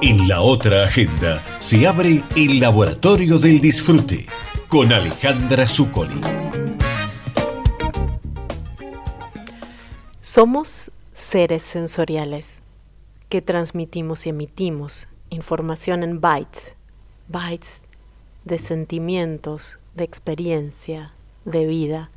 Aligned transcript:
En 0.00 0.28
la 0.28 0.40
otra 0.40 0.84
agenda 0.84 1.42
se 1.58 1.86
abre 1.86 2.22
el 2.36 2.58
Laboratorio 2.58 3.38
del 3.38 3.60
Disfrute 3.60 4.26
con 4.68 4.92
Alejandra 4.92 5.68
Zuccoli. 5.68 6.20
Somos 10.22 10.90
seres 11.12 11.62
sensoriales 11.62 12.60
que 13.28 13.42
transmitimos 13.42 14.26
y 14.26 14.30
emitimos 14.30 15.06
información 15.28 16.02
en 16.02 16.22
bytes, 16.22 16.74
bytes 17.28 17.82
de 18.46 18.58
sentimientos, 18.58 19.78
de 19.96 20.04
experiencia, 20.04 21.12
de 21.44 21.66
vida. 21.66 22.10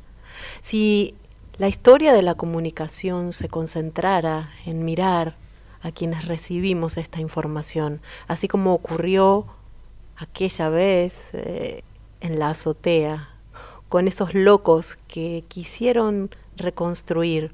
Si 0.62 1.14
la 1.58 1.68
historia 1.68 2.14
de 2.14 2.22
la 2.22 2.34
comunicación 2.34 3.32
se 3.34 3.48
concentrara 3.48 4.50
en 4.64 4.86
mirar 4.86 5.36
a 5.84 5.92
quienes 5.92 6.24
recibimos 6.24 6.96
esta 6.96 7.20
información, 7.20 8.00
así 8.26 8.48
como 8.48 8.72
ocurrió 8.72 9.46
aquella 10.16 10.70
vez 10.70 11.28
eh, 11.34 11.84
en 12.20 12.38
la 12.38 12.50
azotea, 12.50 13.28
con 13.90 14.08
esos 14.08 14.32
locos 14.34 14.96
que 15.08 15.44
quisieron 15.46 16.30
reconstruir 16.56 17.52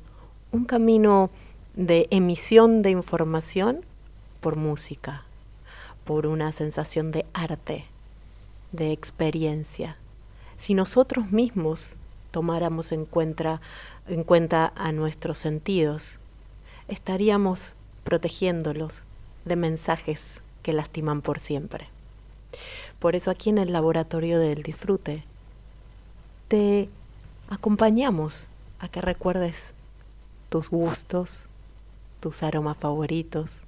un 0.53 0.65
camino 0.65 1.31
de 1.75 2.07
emisión 2.11 2.83
de 2.83 2.91
información 2.91 3.85
por 4.41 4.55
música, 4.55 5.25
por 6.05 6.27
una 6.27 6.53
sensación 6.53 7.11
de 7.11 7.27
arte, 7.35 7.87
de 8.71 8.93
experiencia. 8.93 9.97
Si 10.57 10.75
nosotros 10.75 11.33
mismos 11.33 11.99
tomáramos 12.31 12.93
en 12.93 13.07
cuenta, 13.07 13.61
en 14.07 14.23
cuenta 14.23 14.73
a 14.77 14.93
nuestros 14.93 15.39
sentidos, 15.39 16.21
estaríamos 16.87 17.75
protegiéndolos 18.05 19.05
de 19.45 19.57
mensajes 19.57 20.41
que 20.63 20.73
lastiman 20.73 21.23
por 21.23 21.39
siempre. 21.39 21.89
Por 22.99 23.17
eso 23.17 23.31
aquí 23.31 23.51
en 23.51 23.59
el 23.59 23.73
laboratorio 23.73 24.39
del 24.39 24.63
disfrute 24.63 25.25
te 26.49 26.89
acompañamos 27.49 28.49
a 28.79 28.89
que 28.89 29.01
recuerdes 29.01 29.75
tus 30.49 30.69
gustos, 30.69 31.47
tus 32.21 32.43
aromas 32.43 32.77
favoritos, 32.77 33.59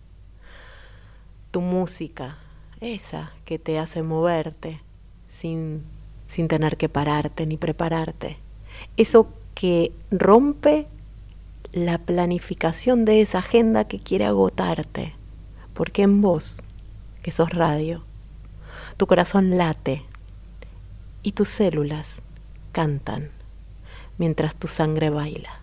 tu 1.50 1.60
música, 1.60 2.38
esa 2.80 3.32
que 3.44 3.58
te 3.58 3.78
hace 3.78 4.02
moverte 4.02 4.80
sin, 5.28 5.84
sin 6.26 6.48
tener 6.48 6.76
que 6.76 6.88
pararte 6.88 7.46
ni 7.46 7.56
prepararte. 7.56 8.38
Eso 8.96 9.28
que 9.54 9.92
rompe 10.10 10.88
la 11.72 11.96
planificación 11.96 13.06
de 13.06 13.22
esa 13.22 13.38
agenda 13.38 13.84
que 13.84 13.98
quiere 13.98 14.26
agotarte, 14.26 15.14
porque 15.72 16.02
en 16.02 16.20
vos, 16.20 16.62
que 17.22 17.30
sos 17.30 17.50
radio, 17.50 18.04
tu 18.98 19.06
corazón 19.06 19.56
late 19.56 20.04
y 21.22 21.32
tus 21.32 21.48
células 21.48 22.20
cantan 22.72 23.30
mientras 24.18 24.54
tu 24.54 24.68
sangre 24.68 25.08
baila. 25.08 25.60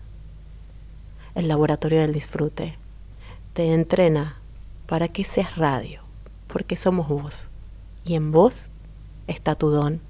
El 1.36 1.46
laboratorio 1.46 2.00
del 2.00 2.12
disfrute 2.12 2.76
te 3.54 3.72
entrena 3.72 4.36
para 4.86 5.06
que 5.06 5.22
seas 5.22 5.56
radio, 5.56 6.02
porque 6.48 6.76
somos 6.76 7.06
vos 7.06 7.48
y 8.04 8.14
en 8.14 8.32
vos 8.32 8.68
está 9.28 9.54
tu 9.54 9.70
don, 9.70 10.00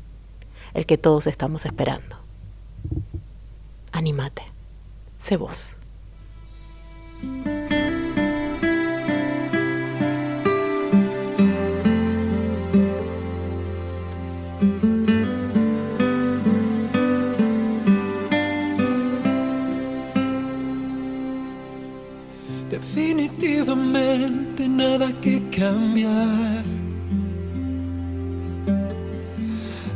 el 0.73 0.87
que 0.87 0.97
todos 0.97 1.27
estamos 1.27 1.67
esperando. 1.67 2.17
Anímate, 3.93 4.45
sé 5.19 5.37
vos. 5.37 5.77
Definitivamente 24.41 24.69
nada 24.69 25.13
que 25.21 25.41
cambiar. 25.51 26.65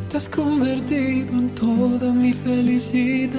Te 0.08 0.16
has 0.16 0.28
convertido 0.28 1.32
en 1.32 1.54
toda 1.54 2.12
mi 2.12 2.32
felicidad. 2.32 3.32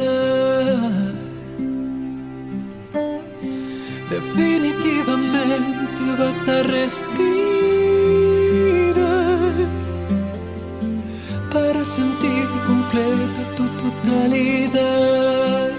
Definitivamente 4.09 6.01
basta 6.17 6.63
respirar 6.63 7.35
para 11.51 11.85
sentir 11.85 12.47
completa 12.65 13.55
tu 13.55 13.63
totalidad. 13.83 15.71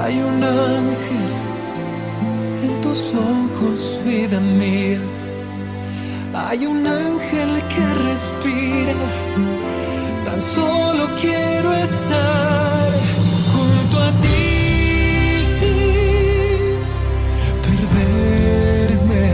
Hay 0.00 0.20
un 0.20 0.42
ángel 0.44 1.43
tus 2.84 3.14
ojos, 3.14 3.98
vida 4.04 4.38
mía. 4.40 5.00
Hay 6.34 6.66
un 6.66 6.86
ángel 6.86 7.50
que 7.72 7.84
respira. 8.10 8.94
Tan 10.26 10.38
solo 10.38 11.08
quiero 11.18 11.72
estar 11.72 12.90
junto 13.54 13.94
a 14.08 14.10
ti. 14.24 15.46
Perderme. 17.66 19.28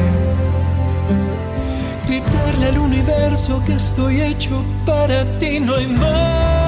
Gritarle 2.07 2.67
al 2.67 2.79
universo 2.79 3.61
que 3.67 3.75
estoy 3.75 4.21
hecho 4.21 4.63
para 4.87 5.25
ti. 5.41 5.59
No 5.59 5.75
hay 5.75 5.89
más. 5.89 6.60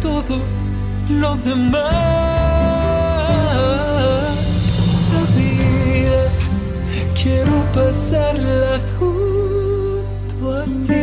Todo 0.00 0.38
lo 1.08 1.36
demás. 1.38 1.82
La 5.12 5.22
vida 5.36 6.22
quiero 7.20 7.64
pasarla 7.72 8.78
junto 8.98 10.52
a 10.56 10.64
ti. 10.86 10.97